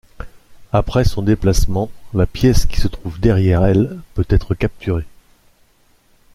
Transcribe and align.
Après 0.73 1.03
son 1.05 1.21
déplacement, 1.21 1.91
la 2.15 2.25
pièce 2.25 2.65
qui 2.65 2.81
se 2.81 2.87
trouve 2.87 3.19
derrière 3.19 3.63
elle 3.63 3.99
peut 4.15 4.25
être 4.31 4.55
capturée. 4.55 5.05